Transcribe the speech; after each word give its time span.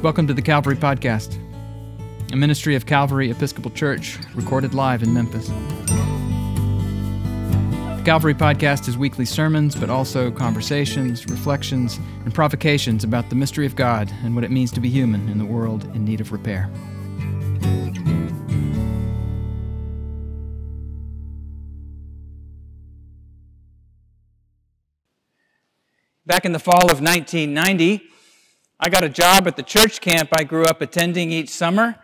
Welcome 0.00 0.28
to 0.28 0.32
the 0.32 0.42
Calvary 0.42 0.76
Podcast, 0.76 1.36
a 2.32 2.36
ministry 2.36 2.76
of 2.76 2.86
Calvary 2.86 3.32
Episcopal 3.32 3.72
Church, 3.72 4.16
recorded 4.36 4.72
live 4.72 5.02
in 5.02 5.12
Memphis. 5.12 5.48
The 7.96 8.02
Calvary 8.04 8.34
Podcast 8.34 8.86
is 8.86 8.96
weekly 8.96 9.24
sermons, 9.24 9.74
but 9.74 9.90
also 9.90 10.30
conversations, 10.30 11.28
reflections, 11.28 11.98
and 12.24 12.32
provocations 12.32 13.02
about 13.02 13.28
the 13.28 13.34
mystery 13.34 13.66
of 13.66 13.74
God 13.74 14.08
and 14.22 14.36
what 14.36 14.44
it 14.44 14.52
means 14.52 14.70
to 14.70 14.80
be 14.80 14.88
human 14.88 15.28
in 15.28 15.36
the 15.36 15.44
world 15.44 15.82
in 15.96 16.04
need 16.04 16.20
of 16.20 16.30
repair. 16.30 16.70
Back 26.24 26.44
in 26.44 26.52
the 26.52 26.60
fall 26.60 26.84
of 26.84 27.00
1990, 27.00 28.08
I 28.80 28.88
got 28.88 29.02
a 29.02 29.08
job 29.08 29.48
at 29.48 29.56
the 29.56 29.64
church 29.64 30.00
camp 30.00 30.30
I 30.32 30.44
grew 30.44 30.64
up 30.64 30.80
attending 30.80 31.32
each 31.32 31.48
summer. 31.48 31.96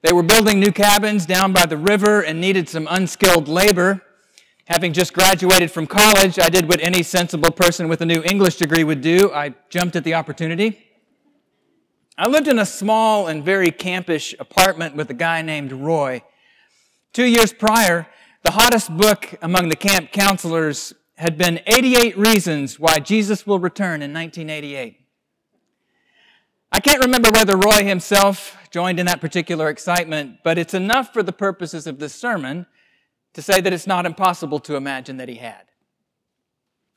They 0.00 0.14
were 0.14 0.22
building 0.22 0.58
new 0.58 0.72
cabins 0.72 1.26
down 1.26 1.52
by 1.52 1.66
the 1.66 1.76
river 1.76 2.22
and 2.22 2.40
needed 2.40 2.70
some 2.70 2.88
unskilled 2.88 3.48
labor. 3.48 4.00
Having 4.66 4.94
just 4.94 5.12
graduated 5.12 5.70
from 5.70 5.86
college, 5.86 6.38
I 6.38 6.48
did 6.48 6.70
what 6.70 6.80
any 6.82 7.02
sensible 7.02 7.50
person 7.50 7.86
with 7.88 8.00
a 8.00 8.06
new 8.06 8.22
English 8.22 8.56
degree 8.56 8.82
would 8.82 9.02
do. 9.02 9.30
I 9.30 9.54
jumped 9.68 9.94
at 9.94 10.04
the 10.04 10.14
opportunity. 10.14 10.86
I 12.16 12.28
lived 12.28 12.48
in 12.48 12.58
a 12.58 12.66
small 12.66 13.26
and 13.26 13.44
very 13.44 13.70
campish 13.70 14.34
apartment 14.40 14.96
with 14.96 15.10
a 15.10 15.14
guy 15.14 15.42
named 15.42 15.70
Roy. 15.70 16.22
Two 17.12 17.26
years 17.26 17.52
prior, 17.52 18.06
the 18.42 18.52
hottest 18.52 18.96
book 18.96 19.34
among 19.42 19.68
the 19.68 19.76
camp 19.76 20.12
counselors 20.12 20.94
had 21.16 21.36
been 21.36 21.60
88 21.66 22.16
Reasons 22.16 22.80
Why 22.80 23.00
Jesus 23.00 23.46
Will 23.46 23.58
Return 23.58 24.00
in 24.00 24.14
1988. 24.14 25.05
I 26.76 26.80
can't 26.80 27.02
remember 27.02 27.30
whether 27.30 27.56
Roy 27.56 27.84
himself 27.84 28.54
joined 28.70 29.00
in 29.00 29.06
that 29.06 29.22
particular 29.22 29.70
excitement, 29.70 30.40
but 30.44 30.58
it's 30.58 30.74
enough 30.74 31.10
for 31.10 31.22
the 31.22 31.32
purposes 31.32 31.86
of 31.86 31.98
this 31.98 32.14
sermon 32.14 32.66
to 33.32 33.40
say 33.40 33.62
that 33.62 33.72
it's 33.72 33.86
not 33.86 34.04
impossible 34.04 34.58
to 34.60 34.76
imagine 34.76 35.16
that 35.16 35.30
he 35.30 35.36
had. 35.36 35.62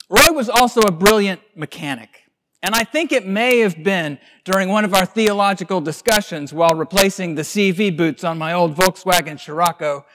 Roy 0.09 0.33
was 0.33 0.49
also 0.49 0.81
a 0.81 0.91
brilliant 0.91 1.39
mechanic. 1.55 2.23
And 2.61 2.75
I 2.75 2.83
think 2.83 3.13
it 3.13 3.25
may 3.25 3.59
have 3.59 3.81
been 3.81 4.19
during 4.43 4.67
one 4.67 4.83
of 4.83 4.93
our 4.93 5.05
theological 5.05 5.79
discussions 5.79 6.51
while 6.51 6.75
replacing 6.75 7.35
the 7.35 7.43
CV 7.43 7.95
boots 7.95 8.25
on 8.25 8.37
my 8.37 8.51
old 8.51 8.75
Volkswagen 8.75 9.39
Scirocco 9.39 10.05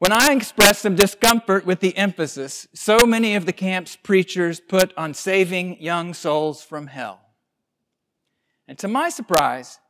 when 0.00 0.12
I 0.12 0.34
expressed 0.34 0.82
some 0.82 0.96
discomfort 0.96 1.64
with 1.64 1.80
the 1.80 1.96
emphasis 1.96 2.68
so 2.74 3.06
many 3.06 3.36
of 3.36 3.46
the 3.46 3.54
camp's 3.54 3.96
preachers 3.96 4.60
put 4.60 4.92
on 4.98 5.14
saving 5.14 5.80
young 5.80 6.12
souls 6.12 6.62
from 6.62 6.88
hell. 6.88 7.22
And 8.68 8.78
to 8.78 8.88
my 8.88 9.08
surprise, 9.08 9.80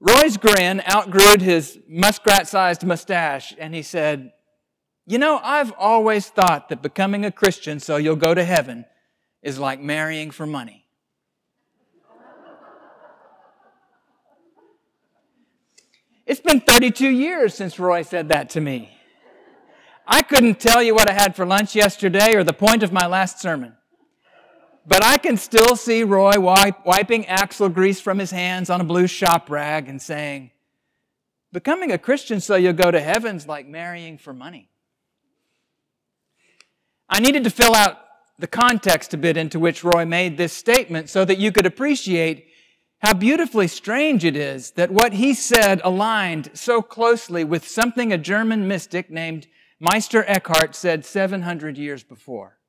Roy's 0.00 0.36
grin 0.36 0.82
outgrew 0.90 1.38
his 1.38 1.78
muskrat 1.88 2.48
sized 2.48 2.84
mustache, 2.84 3.54
and 3.56 3.72
he 3.72 3.82
said, 3.82 4.32
You 5.06 5.18
know, 5.18 5.40
I've 5.42 5.72
always 5.78 6.28
thought 6.28 6.68
that 6.70 6.82
becoming 6.82 7.24
a 7.24 7.30
Christian 7.30 7.78
so 7.78 7.96
you'll 7.96 8.16
go 8.16 8.34
to 8.34 8.44
heaven 8.44 8.84
is 9.42 9.58
like 9.58 9.80
marrying 9.80 10.32
for 10.32 10.46
money. 10.46 10.86
It's 16.26 16.40
been 16.40 16.60
32 16.60 17.08
years 17.08 17.54
since 17.54 17.78
Roy 17.78 18.02
said 18.02 18.28
that 18.28 18.50
to 18.50 18.60
me. 18.60 18.96
I 20.06 20.22
couldn't 20.22 20.60
tell 20.60 20.82
you 20.82 20.94
what 20.94 21.10
I 21.10 21.12
had 21.12 21.36
for 21.36 21.46
lunch 21.46 21.74
yesterday 21.74 22.34
or 22.34 22.42
the 22.42 22.52
point 22.52 22.82
of 22.82 22.92
my 22.92 23.06
last 23.06 23.40
sermon. 23.40 23.74
But 24.86 25.04
I 25.04 25.18
can 25.18 25.36
still 25.36 25.76
see 25.76 26.02
Roy 26.04 26.40
wipe, 26.40 26.84
wiping 26.86 27.26
axle 27.26 27.68
grease 27.68 28.00
from 28.00 28.18
his 28.18 28.30
hands 28.30 28.70
on 28.70 28.80
a 28.80 28.84
blue 28.84 29.06
shop 29.06 29.50
rag 29.50 29.88
and 29.88 30.00
saying, 30.00 30.50
Becoming 31.52 31.90
a 31.92 31.98
Christian 31.98 32.40
so 32.40 32.54
you'll 32.54 32.72
go 32.72 32.90
to 32.90 33.00
heaven's 33.00 33.46
like 33.46 33.66
marrying 33.66 34.18
for 34.18 34.32
money. 34.32 34.68
I 37.08 37.20
needed 37.20 37.44
to 37.44 37.50
fill 37.50 37.74
out 37.74 37.98
the 38.38 38.46
context 38.46 39.12
a 39.12 39.18
bit 39.18 39.36
into 39.36 39.58
which 39.58 39.84
Roy 39.84 40.04
made 40.04 40.36
this 40.36 40.52
statement 40.52 41.10
so 41.10 41.24
that 41.24 41.38
you 41.38 41.52
could 41.52 41.66
appreciate 41.66 42.46
how 43.00 43.14
beautifully 43.14 43.66
strange 43.66 44.24
it 44.24 44.36
is 44.36 44.72
that 44.72 44.90
what 44.90 45.14
he 45.14 45.34
said 45.34 45.80
aligned 45.82 46.50
so 46.54 46.80
closely 46.80 47.44
with 47.44 47.66
something 47.66 48.12
a 48.12 48.18
German 48.18 48.68
mystic 48.68 49.10
named 49.10 49.46
Meister 49.80 50.24
Eckhart 50.26 50.74
said 50.74 51.04
700 51.04 51.76
years 51.76 52.02
before. 52.02 52.59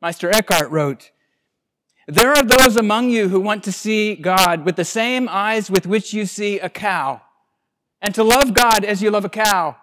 Meister 0.00 0.30
Eckhart 0.30 0.70
wrote, 0.70 1.10
There 2.06 2.32
are 2.32 2.44
those 2.44 2.76
among 2.76 3.10
you 3.10 3.28
who 3.28 3.40
want 3.40 3.64
to 3.64 3.72
see 3.72 4.14
God 4.14 4.64
with 4.64 4.76
the 4.76 4.84
same 4.84 5.28
eyes 5.28 5.70
with 5.70 5.86
which 5.86 6.12
you 6.12 6.26
see 6.26 6.58
a 6.58 6.68
cow, 6.68 7.22
and 8.00 8.14
to 8.14 8.22
love 8.22 8.54
God 8.54 8.84
as 8.84 9.02
you 9.02 9.10
love 9.10 9.24
a 9.24 9.28
cow, 9.28 9.76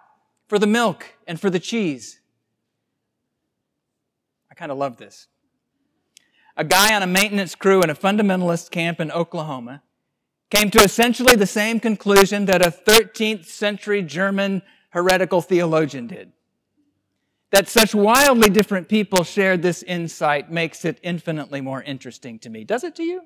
for 0.47 0.57
the 0.59 0.67
milk 0.67 1.05
and 1.27 1.39
for 1.39 1.49
the 1.49 1.59
cheese. 1.59 2.19
I 4.49 4.53
kind 4.53 4.71
of 4.71 4.77
love 4.77 4.97
this. 4.97 5.27
A 6.55 6.63
guy 6.63 6.95
on 6.95 7.03
a 7.03 7.07
maintenance 7.07 7.55
crew 7.55 7.81
in 7.81 7.89
a 7.89 7.95
fundamentalist 7.95 8.71
camp 8.71 9.01
in 9.01 9.11
Oklahoma 9.11 9.83
came 10.49 10.71
to 10.71 10.81
essentially 10.81 11.35
the 11.35 11.45
same 11.45 11.81
conclusion 11.81 12.45
that 12.45 12.65
a 12.65 12.71
13th 12.71 13.45
century 13.45 14.01
German 14.01 14.61
heretical 14.91 15.41
theologian 15.41 16.07
did. 16.07 16.31
That 17.55 17.69
such 17.69 17.95
wildly 17.95 18.49
different 18.49 18.89
people 18.89 19.23
shared 19.23 19.61
this 19.61 19.81
insight 19.81 20.51
makes 20.51 20.83
it 20.83 20.99
infinitely 21.01 21.61
more 21.61 21.81
interesting 21.81 22.37
to 22.39 22.49
me. 22.49 22.65
Does 22.65 22.83
it 22.83 22.97
to 22.97 23.03
you? 23.03 23.21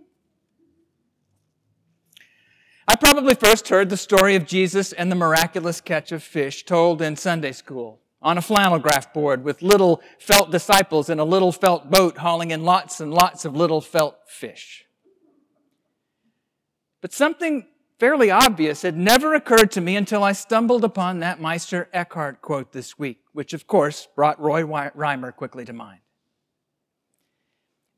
I 2.88 2.96
probably 2.96 3.34
first 3.34 3.70
heard 3.70 3.90
the 3.90 3.98
story 3.98 4.36
of 4.36 4.46
Jesus 4.46 4.94
and 4.94 5.12
the 5.12 5.16
miraculous 5.16 5.82
catch 5.82 6.12
of 6.12 6.22
fish 6.22 6.64
told 6.64 7.02
in 7.02 7.16
Sunday 7.16 7.54
school 7.54 8.02
on 8.22 8.38
a 8.38 8.42
flannel 8.44 8.78
graph 8.78 9.12
board 9.14 9.44
with 9.44 9.64
little 9.64 10.00
felt 10.20 10.52
disciples 10.52 11.10
in 11.10 11.18
a 11.18 11.26
little 11.26 11.52
felt 11.52 11.90
boat 11.90 12.20
hauling 12.20 12.52
in 12.52 12.64
lots 12.64 13.00
and 13.00 13.12
lots 13.12 13.46
of 13.46 13.56
little 13.56 13.82
felt 13.82 14.16
fish. 14.28 14.86
But 17.02 17.14
something 17.14 17.66
fairly 18.00 18.32
obvious 18.32 18.82
had 18.82 18.98
never 18.98 19.36
occurred 19.36 19.72
to 19.72 19.82
me 19.82 19.96
until 19.96 20.24
I 20.24 20.32
stumbled 20.32 20.86
upon 20.86 21.20
that 21.20 21.42
Meister 21.42 21.90
Eckhart 21.94 22.42
quote 22.42 22.72
this 22.72 22.98
week, 22.98 23.20
which 23.34 23.54
of 23.54 23.68
course 23.68 24.08
brought 24.16 24.40
Roy 24.40 24.64
Reimer 24.64 25.36
quickly 25.36 25.66
to 25.66 25.74
mind. 25.74 26.00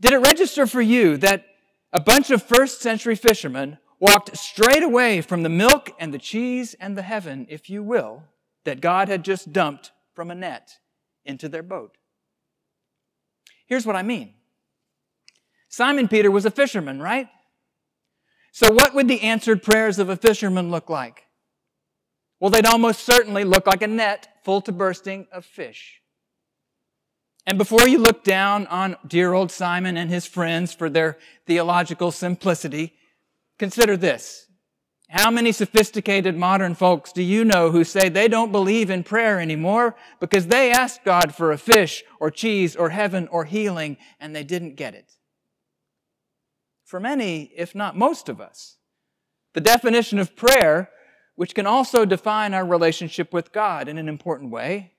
Did 0.01 0.13
it 0.13 0.17
register 0.17 0.66
for 0.66 0.81
you 0.81 1.17
that 1.17 1.45
a 1.94 2.00
bunch 2.00 2.31
of 2.31 2.41
first 2.41 2.81
century 2.81 3.16
fishermen 3.16 3.78
walked 4.00 4.35
straight 4.35 4.81
away 4.81 5.22
from 5.22 5.44
the 5.44 5.50
milk 5.50 5.91
and 6.00 6.12
the 6.12 6.18
cheese 6.18 6.73
and 6.79 6.97
the 6.97 7.03
heaven, 7.03 7.45
if 7.50 7.69
you 7.69 7.83
will, 7.83 8.23
that 8.63 8.81
God 8.81 9.07
had 9.07 9.23
just 9.23 9.53
dumped 9.53 9.91
from 10.16 10.31
a 10.31 10.35
net 10.35 10.79
into 11.23 11.47
their 11.47 11.62
boat? 11.62 11.97
Here's 13.68 13.85
what 13.85 13.95
I 13.95 14.01
mean. 14.01 14.33
Simon 15.69 16.07
Peter 16.07 16.31
was 16.31 16.45
a 16.45 16.51
fisherman, 16.51 17.00
right? 17.00 17.29
So, 18.51 18.72
what 18.72 18.94
would 18.94 19.07
the 19.07 19.22
answered 19.22 19.63
prayers 19.63 19.97
of 19.97 20.09
a 20.09 20.17
fisherman 20.17 20.72
look 20.72 20.89
like? 20.89 21.23
Well, 22.39 22.51
they'd 22.51 22.66
almost 22.66 23.06
certainly 23.06 23.44
look 23.44 23.66
like 23.66 23.81
a 23.81 23.88
net 23.88 24.28
full 24.44 24.62
to 24.62 24.72
bursting 24.72 25.28
of 25.31 25.45
fish. 25.45 26.01
And 27.45 27.57
before 27.57 27.88
you 27.88 27.97
look 27.97 28.23
down 28.23 28.67
on 28.67 28.97
dear 29.07 29.34
old 29.34 29.51
Simon 29.51 29.97
and 29.97 30.09
his 30.09 30.25
friends 30.25 30.73
for 30.73 30.89
their 30.89 31.17
theological 31.47 32.12
simplicity, 32.12 32.94
consider 33.57 33.97
this. 33.97 34.47
How 35.09 35.29
many 35.29 35.51
sophisticated 35.51 36.38
modern 36.38 36.73
folks 36.73 37.12
do 37.12 37.22
you 37.22 37.44
know 37.44 37.69
who 37.69 37.83
say 37.83 38.07
they 38.07 38.28
don't 38.28 38.51
believe 38.51 38.89
in 38.89 39.03
prayer 39.03 39.39
anymore 39.39 39.95
because 40.19 40.47
they 40.47 40.72
asked 40.72 41.03
God 41.03 41.35
for 41.35 41.51
a 41.51 41.57
fish 41.57 42.03
or 42.19 42.31
cheese 42.31 42.75
or 42.75 42.89
heaven 42.89 43.28
or 43.28 43.44
healing 43.44 43.97
and 44.19 44.35
they 44.35 44.44
didn't 44.44 44.75
get 44.75 44.95
it? 44.95 45.12
For 46.92 47.00
many, 47.00 47.44
if 47.56 47.74
not 47.74 47.96
most 47.96 48.28
of 48.28 48.42
us. 48.42 48.76
The 49.54 49.62
definition 49.62 50.20
of 50.20 50.36
prayer, 50.36 50.90
which 51.36 51.56
can 51.56 51.66
also 51.66 52.04
define 52.04 52.54
our 52.54 52.66
relationship 52.66 53.32
with 53.32 53.54
God 53.54 53.88
in 53.88 53.98
an 53.98 54.10
important 54.10 54.52
way, 54.52 54.92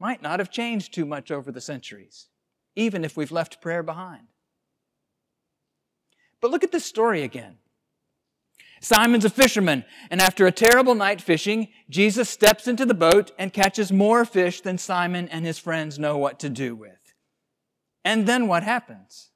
might 0.00 0.20
not 0.20 0.40
have 0.40 0.50
changed 0.50 0.92
too 0.92 1.06
much 1.06 1.30
over 1.30 1.52
the 1.52 1.60
centuries, 1.60 2.26
even 2.74 3.04
if 3.04 3.16
we've 3.16 3.30
left 3.30 3.62
prayer 3.62 3.84
behind. 3.84 4.26
But 6.40 6.50
look 6.50 6.64
at 6.64 6.72
this 6.72 6.86
story 6.86 7.22
again. 7.22 7.58
Simon's 8.80 9.24
a 9.24 9.30
fisherman, 9.30 9.84
and 10.10 10.20
after 10.20 10.48
a 10.48 10.52
terrible 10.52 10.96
night 10.96 11.20
fishing, 11.20 11.68
Jesus 11.88 12.28
steps 12.28 12.66
into 12.66 12.84
the 12.84 12.94
boat 12.94 13.30
and 13.38 13.52
catches 13.52 13.92
more 13.92 14.24
fish 14.24 14.60
than 14.60 14.76
Simon 14.76 15.28
and 15.28 15.46
his 15.46 15.58
friends 15.60 16.00
know 16.00 16.18
what 16.18 16.40
to 16.40 16.48
do 16.48 16.74
with. 16.74 17.14
And 18.04 18.26
then 18.26 18.48
what 18.48 18.64
happens? 18.64 19.29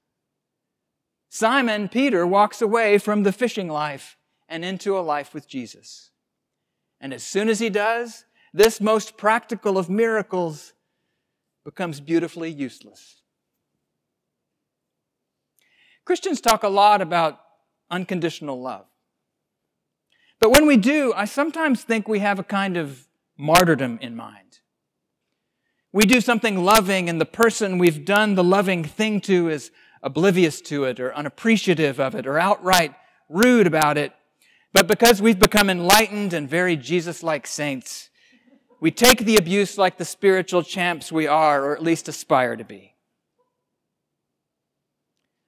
Simon 1.35 1.89
Peter 1.89 2.25
walks 2.25 2.63
away 2.63 2.97
from 2.97 3.25
the 3.25 3.33
fishing 3.33 3.67
life 3.67 4.17
and 4.49 4.65
into 4.65 4.97
a 4.97 5.01
life 5.01 5.35
with 5.35 5.49
Jesus. 5.49 6.11
And 7.01 7.13
as 7.13 7.25
soon 7.25 7.49
as 7.49 7.59
he 7.59 7.71
does, 7.71 8.25
this 8.53 8.81
most 8.81 9.17
practical 9.17 9.77
of 9.77 9.91
miracles 9.91 10.75
becomes 11.65 11.99
beautifully 11.99 12.53
useless. 12.53 13.23
Christians 16.05 16.41
talk 16.41 16.63
a 16.63 16.69
lot 16.69 17.03
about 17.03 17.41
unconditional 17.91 18.63
love. 18.63 18.87
But 20.39 20.51
when 20.51 20.69
we 20.69 20.77
do, 20.77 21.13
I 21.17 21.25
sometimes 21.25 21.83
think 21.83 22.07
we 22.07 22.21
have 22.21 22.39
a 22.39 22.45
kind 22.45 22.77
of 22.77 23.09
martyrdom 23.37 23.99
in 24.01 24.15
mind. 24.15 24.61
We 25.91 26.07
do 26.07 26.21
something 26.21 26.65
loving, 26.65 27.09
and 27.09 27.21
the 27.21 27.27
person 27.27 27.79
we've 27.79 28.05
done 28.05 28.37
the 28.37 28.45
loving 28.45 28.85
thing 28.85 29.21
to 29.23 29.49
is 29.49 29.73
oblivious 30.05 30.61
to 30.61 30.85
it, 30.85 31.01
or 31.01 31.13
unappreciative 31.13 31.99
of 31.99 32.15
it, 32.15 32.27
or 32.27 32.39
outright 32.39 32.95
rude 33.29 33.67
about 33.67 33.99
it. 33.99 34.13
But 34.73 34.87
because 34.87 35.21
we've 35.21 35.39
become 35.39 35.69
enlightened 35.69 36.33
and 36.33 36.49
very 36.49 36.77
Jesus 36.77 37.23
like 37.23 37.47
saints, 37.47 38.11
we 38.81 38.91
take 38.91 39.21
the 39.21 39.37
abuse 39.37 39.79
like 39.79 39.97
the 39.97 40.05
spiritual 40.05 40.63
champs 40.63 41.11
we 41.11 41.27
are, 41.27 41.65
or 41.65 41.75
at 41.75 41.83
least 41.83 42.07
aspire 42.07 42.55
to 42.55 42.65
be. 42.65 42.95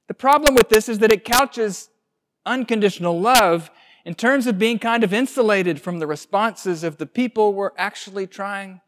The 0.08 0.14
problem 0.14 0.54
with 0.54 0.68
this 0.68 0.88
is 0.88 1.00
that 1.00 1.12
it 1.12 1.24
couches 1.24 1.90
unconditional 2.46 3.20
love 3.20 3.70
in 4.04 4.14
terms 4.14 4.46
of 4.46 4.58
being 4.58 4.78
kind 4.78 5.02
of 5.02 5.12
insulated 5.12 5.80
from 5.80 5.98
the 5.98 6.06
responses 6.06 6.84
of 6.84 6.96
the 6.96 7.06
people 7.06 7.52
we're 7.52 7.72
actually 7.76 8.26
trying 8.26 8.80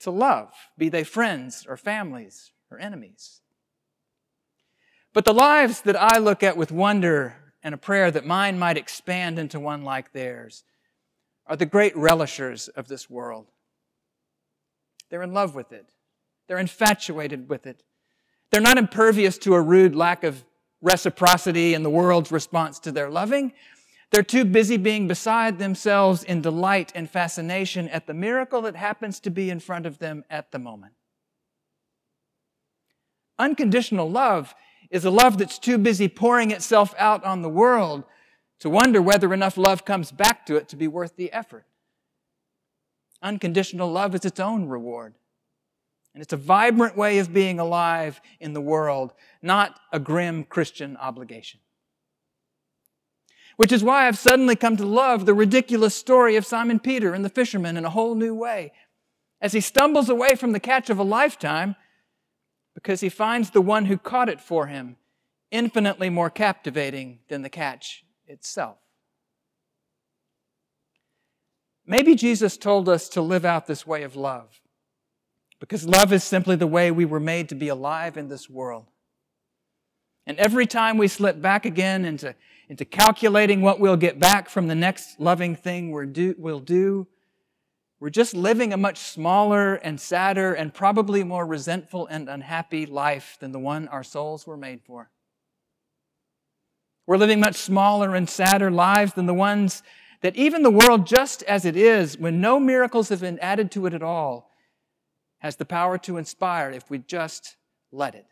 to 0.00 0.10
love, 0.10 0.52
be 0.76 0.88
they 0.88 1.04
friends 1.04 1.64
or 1.66 1.76
families 1.76 2.50
or 2.70 2.78
enemies. 2.78 3.40
But 5.14 5.24
the 5.24 5.32
lives 5.32 5.82
that 5.82 5.96
I 5.96 6.18
look 6.18 6.42
at 6.42 6.56
with 6.56 6.72
wonder 6.72 7.36
and 7.62 7.72
a 7.72 7.78
prayer 7.78 8.10
that 8.10 8.26
mine 8.26 8.58
might 8.58 8.76
expand 8.76 9.38
into 9.38 9.60
one 9.60 9.84
like 9.84 10.12
theirs 10.12 10.64
are 11.46 11.56
the 11.56 11.64
great 11.64 11.94
relishers 11.94 12.68
of 12.68 12.88
this 12.88 13.08
world. 13.08 13.46
They're 15.08 15.22
in 15.22 15.32
love 15.32 15.54
with 15.54 15.72
it. 15.72 15.88
They're 16.48 16.58
infatuated 16.58 17.48
with 17.48 17.64
it. 17.64 17.84
They're 18.50 18.60
not 18.60 18.76
impervious 18.76 19.38
to 19.38 19.54
a 19.54 19.60
rude 19.60 19.94
lack 19.94 20.24
of 20.24 20.44
reciprocity 20.82 21.74
in 21.74 21.84
the 21.84 21.90
world's 21.90 22.32
response 22.32 22.80
to 22.80 22.92
their 22.92 23.08
loving. 23.08 23.52
They're 24.10 24.24
too 24.24 24.44
busy 24.44 24.76
being 24.76 25.06
beside 25.06 25.58
themselves 25.60 26.24
in 26.24 26.42
delight 26.42 26.90
and 26.94 27.08
fascination 27.08 27.88
at 27.88 28.08
the 28.08 28.14
miracle 28.14 28.62
that 28.62 28.74
happens 28.74 29.20
to 29.20 29.30
be 29.30 29.48
in 29.48 29.60
front 29.60 29.86
of 29.86 29.98
them 29.98 30.24
at 30.28 30.50
the 30.50 30.58
moment. 30.58 30.94
Unconditional 33.38 34.10
love 34.10 34.54
is 34.90 35.04
a 35.04 35.10
love 35.10 35.38
that's 35.38 35.58
too 35.58 35.78
busy 35.78 36.08
pouring 36.08 36.50
itself 36.50 36.94
out 36.98 37.24
on 37.24 37.42
the 37.42 37.48
world 37.48 38.04
to 38.60 38.70
wonder 38.70 39.02
whether 39.02 39.34
enough 39.34 39.56
love 39.56 39.84
comes 39.84 40.10
back 40.10 40.46
to 40.46 40.56
it 40.56 40.68
to 40.68 40.76
be 40.76 40.88
worth 40.88 41.16
the 41.16 41.32
effort. 41.32 41.66
Unconditional 43.22 43.90
love 43.90 44.14
is 44.14 44.24
its 44.24 44.40
own 44.40 44.66
reward. 44.66 45.14
And 46.14 46.22
it's 46.22 46.32
a 46.32 46.38
vibrant 46.38 46.96
way 46.96 47.18
of 47.18 47.34
being 47.34 47.58
alive 47.58 48.20
in 48.38 48.52
the 48.52 48.60
world, 48.60 49.12
not 49.42 49.80
a 49.92 49.98
grim 49.98 50.44
Christian 50.44 50.96
obligation. 50.96 51.60
Which 53.56 53.72
is 53.72 53.82
why 53.82 54.06
I've 54.06 54.18
suddenly 54.18 54.56
come 54.56 54.76
to 54.76 54.86
love 54.86 55.26
the 55.26 55.34
ridiculous 55.34 55.94
story 55.94 56.36
of 56.36 56.46
Simon 56.46 56.78
Peter 56.78 57.14
and 57.14 57.24
the 57.24 57.28
fisherman 57.28 57.76
in 57.76 57.84
a 57.84 57.90
whole 57.90 58.14
new 58.14 58.34
way. 58.34 58.72
As 59.40 59.52
he 59.52 59.60
stumbles 59.60 60.08
away 60.08 60.36
from 60.36 60.52
the 60.52 60.60
catch 60.60 60.88
of 60.88 60.98
a 60.98 61.04
lifetime, 61.04 61.76
because 62.74 63.00
he 63.00 63.08
finds 63.08 63.50
the 63.50 63.60
one 63.60 63.86
who 63.86 63.96
caught 63.96 64.28
it 64.28 64.40
for 64.40 64.66
him 64.66 64.96
infinitely 65.50 66.10
more 66.10 66.30
captivating 66.30 67.20
than 67.28 67.42
the 67.42 67.48
catch 67.48 68.04
itself. 68.26 68.78
Maybe 71.86 72.14
Jesus 72.14 72.56
told 72.56 72.88
us 72.88 73.08
to 73.10 73.20
live 73.20 73.44
out 73.44 73.66
this 73.66 73.86
way 73.86 74.02
of 74.02 74.16
love 74.16 74.60
because 75.60 75.86
love 75.86 76.12
is 76.12 76.24
simply 76.24 76.56
the 76.56 76.66
way 76.66 76.90
we 76.90 77.04
were 77.04 77.20
made 77.20 77.48
to 77.50 77.54
be 77.54 77.68
alive 77.68 78.16
in 78.16 78.28
this 78.28 78.48
world. 78.48 78.86
And 80.26 80.38
every 80.38 80.66
time 80.66 80.96
we 80.96 81.08
slip 81.08 81.40
back 81.40 81.66
again 81.66 82.04
into 82.04 82.34
into 82.68 82.84
calculating 82.84 83.60
what 83.60 83.78
we'll 83.78 83.96
get 83.96 84.18
back 84.18 84.48
from 84.48 84.68
the 84.68 84.74
next 84.74 85.20
loving 85.20 85.54
thing 85.54 85.90
we'll 85.90 86.06
do, 86.06 86.34
we'll 86.38 86.60
do, 86.60 87.06
we're 88.04 88.10
just 88.10 88.34
living 88.34 88.70
a 88.74 88.76
much 88.76 88.98
smaller 88.98 89.76
and 89.76 89.98
sadder 89.98 90.52
and 90.52 90.74
probably 90.74 91.24
more 91.24 91.46
resentful 91.46 92.06
and 92.08 92.28
unhappy 92.28 92.84
life 92.84 93.38
than 93.40 93.50
the 93.50 93.58
one 93.58 93.88
our 93.88 94.04
souls 94.04 94.46
were 94.46 94.58
made 94.58 94.82
for. 94.82 95.08
We're 97.06 97.16
living 97.16 97.40
much 97.40 97.54
smaller 97.54 98.14
and 98.14 98.28
sadder 98.28 98.70
lives 98.70 99.14
than 99.14 99.24
the 99.24 99.32
ones 99.32 99.82
that 100.20 100.36
even 100.36 100.62
the 100.62 100.70
world, 100.70 101.06
just 101.06 101.42
as 101.44 101.64
it 101.64 101.78
is, 101.78 102.18
when 102.18 102.42
no 102.42 102.60
miracles 102.60 103.08
have 103.08 103.22
been 103.22 103.38
added 103.38 103.70
to 103.70 103.86
it 103.86 103.94
at 103.94 104.02
all, 104.02 104.50
has 105.38 105.56
the 105.56 105.64
power 105.64 105.96
to 105.96 106.18
inspire 106.18 106.70
if 106.70 106.90
we 106.90 106.98
just 106.98 107.56
let 107.90 108.14
it. 108.14 108.26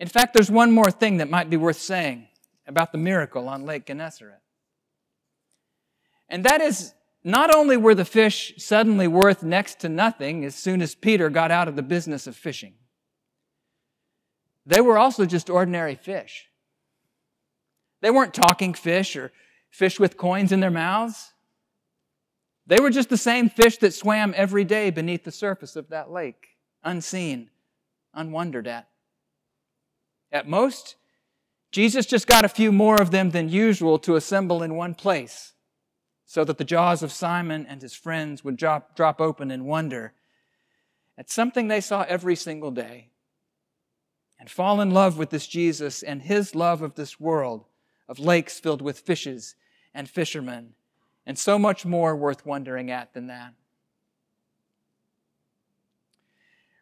In 0.00 0.08
fact, 0.08 0.34
there's 0.34 0.50
one 0.50 0.72
more 0.72 0.90
thing 0.90 1.18
that 1.18 1.30
might 1.30 1.48
be 1.48 1.56
worth 1.56 1.78
saying 1.78 2.26
about 2.66 2.90
the 2.90 2.98
miracle 2.98 3.48
on 3.48 3.64
Lake 3.64 3.86
Gennesaret. 3.86 4.40
And 6.28 6.42
that 6.44 6.60
is 6.60 6.92
not 7.22 7.54
only 7.54 7.76
were 7.76 7.94
the 7.94 8.04
fish 8.04 8.54
suddenly 8.56 9.06
worth 9.06 9.42
next 9.42 9.80
to 9.80 9.88
nothing 9.88 10.44
as 10.44 10.54
soon 10.54 10.80
as 10.80 10.94
Peter 10.94 11.28
got 11.28 11.50
out 11.50 11.68
of 11.68 11.76
the 11.76 11.82
business 11.82 12.26
of 12.26 12.36
fishing, 12.36 12.74
they 14.64 14.80
were 14.80 14.98
also 14.98 15.26
just 15.26 15.50
ordinary 15.50 15.94
fish. 15.94 16.48
They 18.00 18.10
weren't 18.10 18.32
talking 18.32 18.72
fish 18.72 19.16
or 19.16 19.32
fish 19.68 20.00
with 20.00 20.16
coins 20.16 20.52
in 20.52 20.60
their 20.60 20.70
mouths. 20.70 21.32
They 22.66 22.78
were 22.80 22.90
just 22.90 23.08
the 23.08 23.16
same 23.16 23.50
fish 23.50 23.78
that 23.78 23.94
swam 23.94 24.32
every 24.36 24.64
day 24.64 24.90
beneath 24.90 25.24
the 25.24 25.32
surface 25.32 25.76
of 25.76 25.88
that 25.88 26.10
lake, 26.10 26.56
unseen, 26.82 27.50
unwondered 28.14 28.66
at. 28.66 28.88
At 30.32 30.48
most, 30.48 30.96
Jesus 31.72 32.06
just 32.06 32.26
got 32.26 32.44
a 32.44 32.48
few 32.48 32.72
more 32.72 33.00
of 33.00 33.10
them 33.10 33.30
than 33.30 33.48
usual 33.48 33.98
to 34.00 34.16
assemble 34.16 34.62
in 34.62 34.76
one 34.76 34.94
place 34.94 35.52
so 36.30 36.44
that 36.44 36.58
the 36.58 36.64
jaws 36.64 37.02
of 37.02 37.10
Simon 37.10 37.66
and 37.66 37.82
his 37.82 37.92
friends 37.92 38.44
would 38.44 38.56
drop, 38.56 38.94
drop 38.94 39.20
open 39.20 39.50
in 39.50 39.64
wonder 39.64 40.12
at 41.18 41.28
something 41.28 41.66
they 41.66 41.80
saw 41.80 42.02
every 42.02 42.36
single 42.36 42.70
day 42.70 43.08
and 44.38 44.48
fall 44.48 44.80
in 44.80 44.92
love 44.92 45.18
with 45.18 45.30
this 45.30 45.48
Jesus 45.48 46.04
and 46.04 46.22
his 46.22 46.54
love 46.54 46.82
of 46.82 46.94
this 46.94 47.18
world, 47.18 47.64
of 48.08 48.20
lakes 48.20 48.60
filled 48.60 48.80
with 48.80 49.00
fishes 49.00 49.56
and 49.92 50.08
fishermen, 50.08 50.74
and 51.26 51.36
so 51.36 51.58
much 51.58 51.84
more 51.84 52.14
worth 52.14 52.46
wondering 52.46 52.92
at 52.92 53.12
than 53.12 53.26
that. 53.26 53.52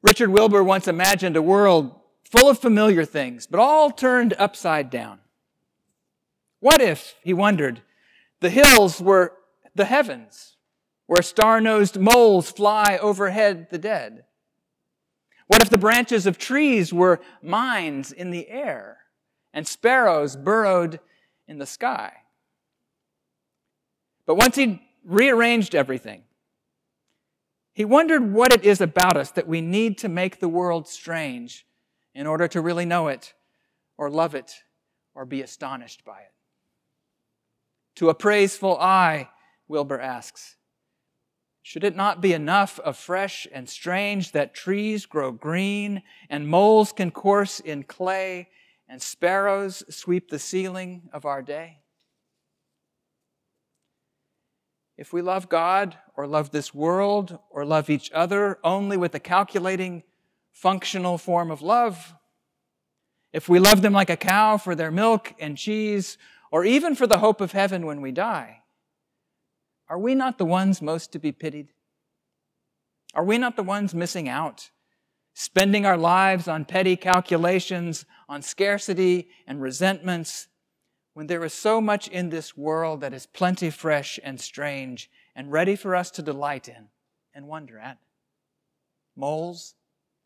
Richard 0.03 0.29
Wilbur 0.29 0.63
once 0.63 0.87
imagined 0.87 1.39
a 1.39 1.43
world 1.43 1.99
full 2.23 2.51
of 2.51 2.59
familiar 2.59 3.07
things, 3.07 3.47
but 3.47 3.61
all 3.61 3.93
turned 3.93 4.35
upside 4.39 4.91
down. 4.91 5.21
What 6.61 6.83
if, 6.83 7.15
he 7.23 7.33
wondered, 7.33 7.81
the 8.41 8.51
hills 8.51 9.01
were 9.01 9.33
the 9.75 9.85
heavens, 9.85 10.57
where 11.07 11.23
star 11.23 11.61
nosed 11.61 11.99
moles 11.99 12.51
fly 12.51 12.99
overhead 13.01 13.69
the 13.71 13.79
dead? 13.79 14.25
What 15.47 15.63
if 15.63 15.71
the 15.71 15.79
branches 15.79 16.27
of 16.27 16.39
trees 16.39 16.93
were 16.93 17.21
mines 17.43 18.13
in 18.13 18.31
the 18.31 18.49
air 18.49 18.99
and 19.53 19.67
sparrows 19.67 20.37
burrowed 20.37 21.01
in 21.47 21.59
the 21.59 21.67
sky? 21.67 22.13
But 24.27 24.37
once 24.37 24.57
he'd 24.57 24.79
rearranged 25.05 25.75
everything, 25.75 26.25
he 27.73 27.85
wondered 27.85 28.33
what 28.33 28.53
it 28.53 28.65
is 28.65 28.81
about 28.81 29.17
us 29.17 29.31
that 29.31 29.49
we 29.49 29.61
need 29.61 29.99
to 29.99 30.09
make 30.09 30.39
the 30.39 30.49
world 30.49 30.87
strange 30.87 31.67
in 32.15 32.27
order 32.27 32.47
to 32.49 32.61
really 32.61 32.85
know 32.85 33.09
it 33.09 33.33
or 33.97 34.11
love 34.11 34.35
it 34.35 34.53
or 35.15 35.25
be 35.25 35.41
astonished 35.41 36.05
by 36.05 36.19
it. 36.19 36.33
To 37.99 38.11
a 38.11 38.15
praiseful 38.15 38.79
eye, 38.79 39.29
Wilbur 39.67 40.01
asks, 40.01 40.55
should 41.63 41.83
it 41.83 41.97
not 41.97 42.21
be 42.21 42.33
enough 42.33 42.79
of 42.79 42.97
fresh 42.97 43.49
and 43.53 43.69
strange 43.69 44.31
that 44.31 44.55
trees 44.55 45.05
grow 45.05 45.33
green 45.33 46.05
and 46.31 46.47
moles 46.47 46.93
can 46.93 47.11
course 47.11 47.59
in 47.59 47.83
clay 47.83 48.51
and 48.89 49.03
sparrows 49.03 49.83
sweep 49.91 50.31
the 50.31 50.39
ceiling 50.39 51.11
of 51.13 51.25
our 51.25 51.43
day? 51.43 51.81
If 54.97 55.13
we 55.13 55.21
love 55.21 55.49
God 55.49 55.99
or 56.17 56.29
love 56.29 56.53
this 56.53 56.73
world 56.73 57.37
or 57.51 57.65
love 57.65 57.91
each 57.91 58.13
other 58.13 58.61
only 58.63 58.97
with 58.97 59.13
a 59.17 59.21
calculating 59.21 60.05
functional 60.53 61.19
form 61.19 61.51
of 61.51 61.63
love, 61.63 62.15
if 63.33 63.49
we 63.49 63.59
love 63.59 63.83
them 63.83 63.93
like 63.93 64.09
a 64.09 64.17
cow 64.17 64.57
for 64.57 64.77
their 64.77 64.93
milk 64.93 65.35
and 65.41 65.59
cheese, 65.59 66.17
or 66.51 66.65
even 66.65 66.95
for 66.95 67.07
the 67.07 67.19
hope 67.19 67.41
of 67.41 67.53
heaven 67.53 67.87
when 67.87 68.01
we 68.01 68.13
die, 68.13 68.63
are 69.89 69.99
we 69.99 70.15
not 70.15 70.39
the 70.39 70.45
ones 70.45 70.83
most 70.83 71.13
to 71.13 71.19
be 71.19 71.33
pitied? 71.33 71.69
Are 73.15 73.25
we 73.25 73.39
not 73.39 73.57
the 73.57 73.63
ones 73.63 73.95
missing 73.95 74.29
out, 74.29 74.71
spending 75.33 75.87
our 75.87 75.97
lives 75.97 76.47
on 76.47 76.65
petty 76.65 76.97
calculations, 76.97 78.05
on 78.29 78.43
scarcity 78.43 79.31
and 79.47 79.63
resentments, 79.63 80.49
when 81.15 81.27
there 81.27 81.45
is 81.45 81.55
so 81.55 81.81
much 81.81 82.07
in 82.09 82.29
this 82.29 82.57
world 82.57 83.01
that 83.01 83.15
is 83.15 83.27
plenty 83.27 83.71
fresh 83.71 84.21
and 84.23 84.41
strange 84.41 85.11
and 85.35 85.51
ready 85.51 85.75
for 85.75 85.97
us 85.97 86.11
to 86.13 86.23
delight 86.23 86.69
in 86.69 86.89
and 87.35 87.49
wonder 87.49 87.79
at? 87.79 87.99
Moles 89.17 89.75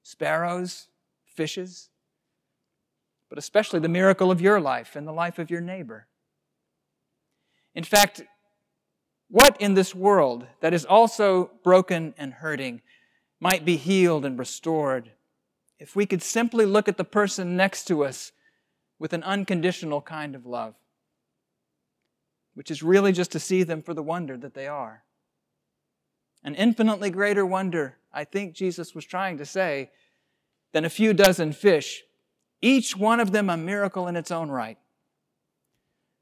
sparrows, 0.02 0.88
fishes. 1.24 1.88
but 3.28 3.38
especially 3.38 3.80
the 3.80 3.88
miracle 3.88 4.30
of 4.30 4.42
your 4.42 4.60
life 4.60 4.94
and 4.94 5.08
the 5.08 5.12
life 5.12 5.38
of 5.38 5.50
your 5.50 5.60
neighbor. 5.60 6.06
In 7.74 7.84
fact, 7.84 8.22
what 9.28 9.58
in 9.60 9.74
this 9.74 9.94
world 9.94 10.46
that 10.60 10.74
is 10.74 10.84
also 10.84 11.50
broken 11.64 12.14
and 12.18 12.34
hurting 12.34 12.82
might 13.40 13.64
be 13.64 13.76
healed 13.76 14.24
and 14.24 14.38
restored 14.38 15.12
if 15.78 15.96
we 15.96 16.06
could 16.06 16.22
simply 16.22 16.64
look 16.64 16.86
at 16.86 16.96
the 16.96 17.04
person 17.04 17.56
next 17.56 17.86
to 17.86 18.04
us 18.04 18.32
with 18.98 19.12
an 19.12 19.24
unconditional 19.24 20.00
kind 20.00 20.36
of 20.36 20.46
love, 20.46 20.74
which 22.54 22.70
is 22.70 22.84
really 22.84 23.10
just 23.10 23.32
to 23.32 23.40
see 23.40 23.64
them 23.64 23.82
for 23.82 23.94
the 23.94 24.02
wonder 24.02 24.36
that 24.36 24.54
they 24.54 24.68
are. 24.68 25.02
An 26.44 26.54
infinitely 26.54 27.10
greater 27.10 27.44
wonder, 27.44 27.96
I 28.12 28.22
think 28.22 28.54
Jesus 28.54 28.94
was 28.94 29.04
trying 29.04 29.38
to 29.38 29.44
say, 29.44 29.90
than 30.72 30.84
a 30.84 30.90
few 30.90 31.12
dozen 31.12 31.52
fish, 31.52 32.04
each 32.60 32.96
one 32.96 33.18
of 33.18 33.32
them 33.32 33.50
a 33.50 33.56
miracle 33.56 34.06
in 34.06 34.14
its 34.14 34.30
own 34.30 34.50
right, 34.50 34.78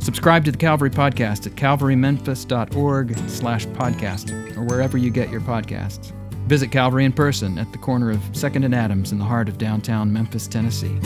Subscribe 0.00 0.44
to 0.44 0.52
the 0.52 0.58
Calvary 0.58 0.90
Podcast 0.90 1.46
at 1.46 1.54
calvarymemphis.org 1.54 3.16
slash 3.28 3.66
podcast 3.66 4.56
or 4.56 4.62
wherever 4.62 4.96
you 4.96 5.10
get 5.10 5.30
your 5.30 5.40
podcasts. 5.40 6.12
Visit 6.46 6.70
Calvary 6.70 7.04
in 7.04 7.12
person 7.12 7.58
at 7.58 7.70
the 7.72 7.78
corner 7.78 8.10
of 8.10 8.18
2nd 8.32 8.64
and 8.64 8.74
Adams 8.74 9.10
in 9.10 9.18
the 9.18 9.24
heart 9.24 9.48
of 9.48 9.58
downtown 9.58 10.12
Memphis, 10.12 10.46
Tennessee. 10.46 10.96